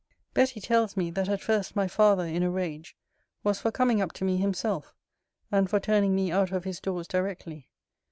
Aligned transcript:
Betty 0.33 0.59
tells 0.59 0.97
me, 0.97 1.11
that 1.11 1.29
at 1.29 1.41
first 1.43 1.75
my 1.75 1.87
father, 1.87 2.25
in 2.25 2.41
a 2.41 2.49
rage, 2.49 2.97
was 3.43 3.59
for 3.59 3.69
coming 3.69 4.01
up 4.01 4.11
to 4.13 4.25
me 4.25 4.37
himself, 4.37 4.95
and 5.51 5.69
for 5.69 5.79
turning 5.79 6.15
me 6.15 6.31
out 6.31 6.51
of 6.51 6.63
his 6.63 6.79
doors 6.79 7.07
directly. 7.07 7.67